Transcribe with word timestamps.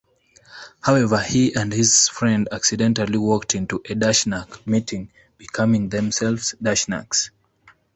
However, 0.81 1.19
he 1.19 1.53
and 1.53 1.71
his 1.71 2.07
friend 2.09 2.47
accidentally 2.51 3.19
walked 3.19 3.53
into 3.53 3.75
a 3.87 3.93
Dashnak 3.93 4.65
meeting, 4.65 5.11
becoming 5.37 5.89
themselves 5.89 6.55
Dashnaks. 6.59 7.29